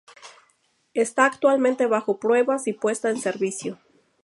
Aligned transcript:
Está 0.95 1.25
actualmente 1.27 1.85
bajo 1.85 2.17
pruebas 2.17 2.65
y 2.65 2.73
puesta 2.73 3.11
en 3.11 3.17
servicio. 3.17 3.77